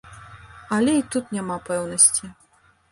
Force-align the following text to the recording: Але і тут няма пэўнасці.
Але 0.77 0.95
і 1.01 1.05
тут 1.17 1.31
няма 1.39 1.59
пэўнасці. 1.69 2.37